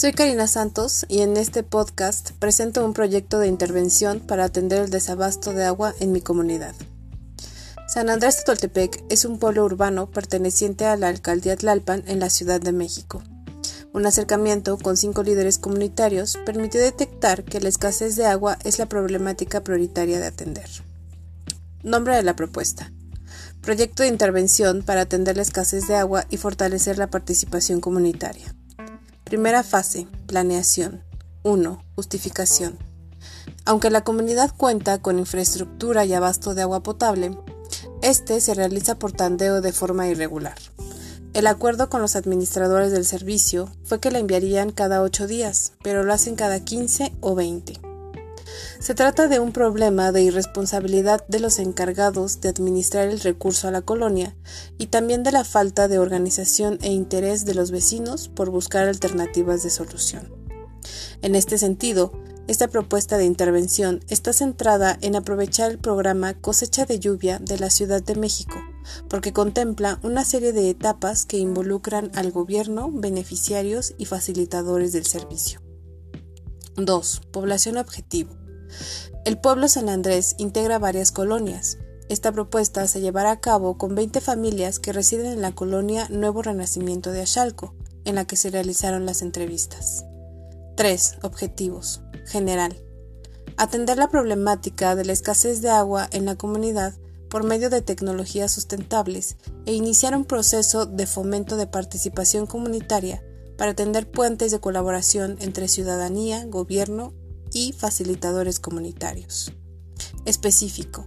Soy 0.00 0.12
Karina 0.12 0.46
Santos 0.46 1.04
y 1.10 1.20
en 1.20 1.36
este 1.36 1.62
podcast 1.62 2.30
presento 2.38 2.86
un 2.86 2.94
proyecto 2.94 3.38
de 3.38 3.48
intervención 3.48 4.20
para 4.20 4.44
atender 4.44 4.84
el 4.84 4.88
desabasto 4.88 5.52
de 5.52 5.66
agua 5.66 5.92
en 6.00 6.10
mi 6.10 6.22
comunidad. 6.22 6.74
San 7.86 8.08
Andrés 8.08 8.38
de 8.38 8.44
Toltepec 8.44 9.04
es 9.10 9.26
un 9.26 9.38
pueblo 9.38 9.62
urbano 9.62 10.10
perteneciente 10.10 10.86
a 10.86 10.96
la 10.96 11.08
alcaldía 11.08 11.54
Tlalpan 11.54 12.02
en 12.06 12.18
la 12.18 12.30
Ciudad 12.30 12.62
de 12.62 12.72
México. 12.72 13.22
Un 13.92 14.06
acercamiento 14.06 14.78
con 14.78 14.96
cinco 14.96 15.22
líderes 15.22 15.58
comunitarios 15.58 16.38
permitió 16.46 16.80
detectar 16.80 17.44
que 17.44 17.60
la 17.60 17.68
escasez 17.68 18.16
de 18.16 18.24
agua 18.24 18.56
es 18.64 18.78
la 18.78 18.86
problemática 18.86 19.62
prioritaria 19.62 20.18
de 20.18 20.28
atender. 20.28 20.70
Nombre 21.82 22.16
de 22.16 22.22
la 22.22 22.36
propuesta. 22.36 22.90
Proyecto 23.60 24.02
de 24.02 24.08
intervención 24.08 24.82
para 24.82 25.02
atender 25.02 25.36
la 25.36 25.42
escasez 25.42 25.86
de 25.88 25.96
agua 25.96 26.24
y 26.30 26.38
fortalecer 26.38 26.96
la 26.96 27.10
participación 27.10 27.82
comunitaria. 27.82 28.54
Primera 29.30 29.62
fase, 29.62 30.08
planeación. 30.26 31.04
1. 31.44 31.84
Justificación. 31.94 32.76
Aunque 33.64 33.88
la 33.88 34.02
comunidad 34.02 34.52
cuenta 34.56 35.00
con 35.00 35.20
infraestructura 35.20 36.04
y 36.04 36.12
abasto 36.14 36.56
de 36.56 36.62
agua 36.62 36.82
potable, 36.82 37.38
este 38.02 38.40
se 38.40 38.54
realiza 38.54 38.98
por 38.98 39.12
tandeo 39.12 39.60
de 39.60 39.72
forma 39.72 40.08
irregular. 40.08 40.56
El 41.32 41.46
acuerdo 41.46 41.88
con 41.88 42.02
los 42.02 42.16
administradores 42.16 42.90
del 42.90 43.04
servicio 43.04 43.70
fue 43.84 44.00
que 44.00 44.10
la 44.10 44.18
enviarían 44.18 44.72
cada 44.72 45.00
8 45.00 45.28
días, 45.28 45.74
pero 45.80 46.02
lo 46.02 46.12
hacen 46.12 46.34
cada 46.34 46.58
15 46.58 47.12
o 47.20 47.36
20. 47.36 47.89
Se 48.78 48.94
trata 48.94 49.28
de 49.28 49.40
un 49.40 49.52
problema 49.52 50.12
de 50.12 50.22
irresponsabilidad 50.22 51.26
de 51.28 51.40
los 51.40 51.58
encargados 51.58 52.40
de 52.40 52.48
administrar 52.48 53.08
el 53.08 53.20
recurso 53.20 53.68
a 53.68 53.70
la 53.70 53.82
colonia 53.82 54.36
y 54.78 54.86
también 54.86 55.22
de 55.22 55.32
la 55.32 55.44
falta 55.44 55.88
de 55.88 55.98
organización 55.98 56.78
e 56.82 56.90
interés 56.90 57.44
de 57.44 57.54
los 57.54 57.70
vecinos 57.70 58.28
por 58.28 58.50
buscar 58.50 58.88
alternativas 58.88 59.62
de 59.62 59.70
solución. 59.70 60.32
En 61.22 61.34
este 61.34 61.58
sentido, 61.58 62.12
esta 62.50 62.66
propuesta 62.66 63.16
de 63.16 63.26
intervención 63.26 64.00
está 64.08 64.32
centrada 64.32 64.98
en 65.02 65.14
aprovechar 65.14 65.70
el 65.70 65.78
programa 65.78 66.34
Cosecha 66.34 66.84
de 66.84 66.98
Lluvia 66.98 67.38
de 67.38 67.58
la 67.58 67.70
Ciudad 67.70 68.02
de 68.02 68.16
México, 68.16 68.56
porque 69.08 69.32
contempla 69.32 70.00
una 70.02 70.24
serie 70.24 70.52
de 70.52 70.68
etapas 70.68 71.26
que 71.26 71.38
involucran 71.38 72.10
al 72.14 72.32
gobierno, 72.32 72.90
beneficiarios 72.90 73.94
y 73.98 74.06
facilitadores 74.06 74.92
del 74.92 75.06
servicio. 75.06 75.60
2. 76.76 77.20
Población 77.30 77.76
objetivo. 77.76 78.39
El 79.24 79.38
pueblo 79.38 79.68
San 79.68 79.88
Andrés 79.88 80.34
integra 80.38 80.78
varias 80.78 81.12
colonias. 81.12 81.78
Esta 82.08 82.32
propuesta 82.32 82.86
se 82.86 83.00
llevará 83.00 83.30
a 83.30 83.40
cabo 83.40 83.78
con 83.78 83.94
20 83.94 84.20
familias 84.20 84.78
que 84.78 84.92
residen 84.92 85.26
en 85.26 85.42
la 85.42 85.52
colonia 85.52 86.08
Nuevo 86.08 86.42
Renacimiento 86.42 87.12
de 87.12 87.22
Achalco, 87.22 87.74
en 88.04 88.16
la 88.16 88.24
que 88.24 88.36
se 88.36 88.50
realizaron 88.50 89.06
las 89.06 89.22
entrevistas. 89.22 90.04
3. 90.76 91.18
Objetivos. 91.22 92.00
General. 92.26 92.74
Atender 93.56 93.98
la 93.98 94.08
problemática 94.08 94.96
de 94.96 95.04
la 95.04 95.12
escasez 95.12 95.60
de 95.60 95.68
agua 95.68 96.08
en 96.12 96.24
la 96.24 96.36
comunidad 96.36 96.94
por 97.28 97.44
medio 97.44 97.70
de 97.70 97.82
tecnologías 97.82 98.50
sustentables 98.50 99.36
e 99.66 99.74
iniciar 99.74 100.16
un 100.16 100.24
proceso 100.24 100.86
de 100.86 101.06
fomento 101.06 101.56
de 101.56 101.66
participación 101.66 102.46
comunitaria 102.46 103.22
para 103.56 103.72
atender 103.72 104.10
puentes 104.10 104.50
de 104.50 104.60
colaboración 104.60 105.36
entre 105.40 105.68
ciudadanía, 105.68 106.44
gobierno 106.46 107.12
y 107.52 107.72
facilitadores 107.72 108.60
comunitarios. 108.60 109.52
Específico. 110.24 111.06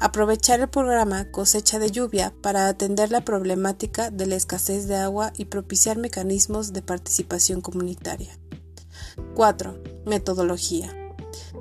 Aprovechar 0.00 0.60
el 0.60 0.68
programa 0.68 1.30
Cosecha 1.30 1.78
de 1.78 1.90
Lluvia 1.90 2.32
para 2.40 2.68
atender 2.68 3.10
la 3.10 3.24
problemática 3.24 4.10
de 4.10 4.26
la 4.26 4.36
escasez 4.36 4.86
de 4.86 4.96
agua 4.96 5.32
y 5.36 5.46
propiciar 5.46 5.98
mecanismos 5.98 6.72
de 6.72 6.82
participación 6.82 7.60
comunitaria. 7.60 8.38
4. 9.34 9.82
Metodología. 10.06 10.94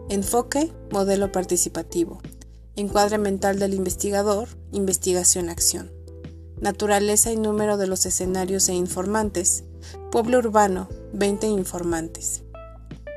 Enfoque, 0.09 0.71
modelo 0.91 1.31
participativo. 1.31 2.21
Encuadre 2.75 3.17
mental 3.17 3.57
del 3.57 3.73
investigador, 3.73 4.49
investigación-acción. 4.71 5.91
Naturaleza 6.61 7.31
y 7.31 7.37
número 7.37 7.77
de 7.77 7.87
los 7.87 8.05
escenarios 8.05 8.69
e 8.69 8.73
informantes. 8.73 9.63
Pueblo 10.11 10.37
urbano, 10.37 10.87
20 11.13 11.47
informantes. 11.47 12.43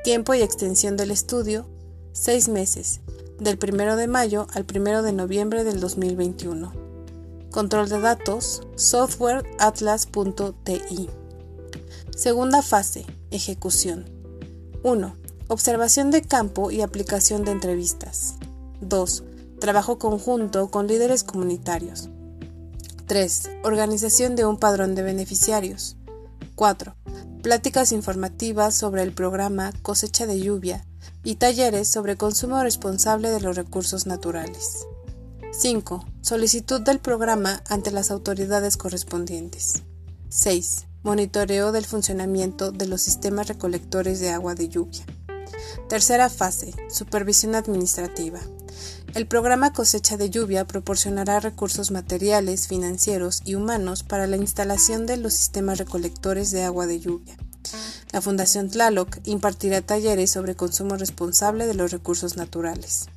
Tiempo 0.03 0.33
y 0.33 0.41
extensión 0.41 0.97
del 0.97 1.11
estudio, 1.11 1.67
6 2.13 2.49
meses, 2.49 3.01
del 3.37 3.59
1 3.61 3.95
de 3.95 4.07
mayo 4.07 4.47
al 4.51 4.65
1 4.67 5.03
de 5.03 5.13
noviembre 5.13 5.63
del 5.63 5.79
2021. 5.79 6.73
Control 7.51 7.87
de 7.87 7.99
datos, 7.99 8.63
software 8.75 9.45
atlas.ti. 9.59 11.07
Segunda 12.17 12.63
fase, 12.63 13.05
ejecución. 13.29 14.09
1. 14.81 15.15
Observación 15.49 16.09
de 16.09 16.23
campo 16.23 16.71
y 16.71 16.81
aplicación 16.81 17.45
de 17.45 17.51
entrevistas. 17.51 18.37
2. 18.79 19.23
Trabajo 19.59 19.99
conjunto 19.99 20.71
con 20.71 20.87
líderes 20.87 21.23
comunitarios. 21.23 22.09
3. 23.05 23.51
Organización 23.63 24.35
de 24.35 24.45
un 24.45 24.57
padrón 24.57 24.95
de 24.95 25.03
beneficiarios. 25.03 25.95
4 26.55 26.95
pláticas 27.41 27.91
informativas 27.91 28.75
sobre 28.75 29.03
el 29.03 29.13
programa 29.13 29.73
Cosecha 29.81 30.25
de 30.25 30.39
Lluvia 30.39 30.85
y 31.23 31.35
talleres 31.35 31.87
sobre 31.87 32.15
consumo 32.15 32.61
responsable 32.61 33.29
de 33.29 33.41
los 33.41 33.55
recursos 33.55 34.05
naturales. 34.05 34.85
5. 35.51 36.05
Solicitud 36.21 36.81
del 36.81 36.99
programa 36.99 37.61
ante 37.67 37.91
las 37.91 38.11
autoridades 38.11 38.77
correspondientes. 38.77 39.83
6. 40.29 40.85
Monitoreo 41.03 41.71
del 41.71 41.85
funcionamiento 41.85 42.71
de 42.71 42.87
los 42.87 43.01
sistemas 43.01 43.47
recolectores 43.47 44.19
de 44.19 44.29
agua 44.29 44.55
de 44.55 44.69
lluvia. 44.69 45.03
Tercera 45.89 46.29
fase. 46.29 46.73
Supervisión 46.89 47.55
administrativa. 47.55 48.39
El 49.13 49.27
programa 49.27 49.73
Cosecha 49.73 50.15
de 50.15 50.29
Lluvia 50.29 50.65
proporcionará 50.65 51.41
recursos 51.41 51.91
materiales, 51.91 52.69
financieros 52.69 53.41
y 53.43 53.55
humanos 53.55 54.03
para 54.03 54.25
la 54.25 54.37
instalación 54.37 55.05
de 55.05 55.17
los 55.17 55.33
sistemas 55.33 55.79
recolectores 55.79 56.49
de 56.51 56.63
agua 56.63 56.87
de 56.87 57.01
lluvia. 57.01 57.35
La 58.13 58.21
Fundación 58.21 58.69
Tlaloc 58.69 59.17
impartirá 59.25 59.81
talleres 59.81 60.31
sobre 60.31 60.55
consumo 60.55 60.95
responsable 60.95 61.67
de 61.67 61.73
los 61.73 61.91
recursos 61.91 62.37
naturales. 62.37 63.09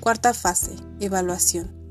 Cuarta 0.00 0.34
fase. 0.34 0.72
Evaluación. 1.00 1.81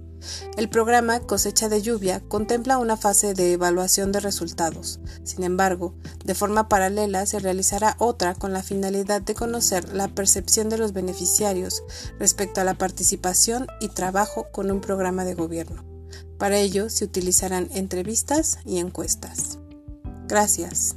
El 0.57 0.69
programa 0.69 1.19
Cosecha 1.19 1.69
de 1.69 1.81
Lluvia 1.81 2.21
contempla 2.27 2.77
una 2.77 2.97
fase 2.97 3.33
de 3.33 3.53
evaluación 3.53 4.11
de 4.11 4.19
resultados. 4.19 4.99
Sin 5.23 5.43
embargo, 5.43 5.95
de 6.23 6.35
forma 6.35 6.69
paralela 6.69 7.25
se 7.25 7.39
realizará 7.39 7.95
otra 7.99 8.35
con 8.35 8.53
la 8.53 8.63
finalidad 8.63 9.21
de 9.21 9.35
conocer 9.35 9.93
la 9.93 10.07
percepción 10.07 10.69
de 10.69 10.77
los 10.77 10.93
beneficiarios 10.93 11.83
respecto 12.19 12.61
a 12.61 12.63
la 12.63 12.75
participación 12.75 13.67
y 13.79 13.89
trabajo 13.89 14.47
con 14.51 14.71
un 14.71 14.81
programa 14.81 15.25
de 15.25 15.33
gobierno. 15.33 15.85
Para 16.37 16.57
ello 16.57 16.89
se 16.89 17.05
utilizarán 17.05 17.69
entrevistas 17.71 18.59
y 18.65 18.79
encuestas. 18.79 19.59
Gracias. 20.27 20.95